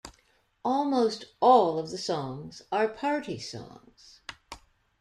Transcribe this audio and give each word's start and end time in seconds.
Almost 0.65 1.25
all 1.41 1.77
of 1.77 1.91
the 1.91 1.97
songs 1.99 2.63
are 2.71 2.87
party 2.87 3.37
songs. 3.37 4.21